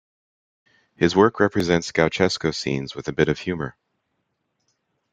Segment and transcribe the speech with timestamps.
[0.95, 3.75] His work represents gauchesco scenes with a bit of humor.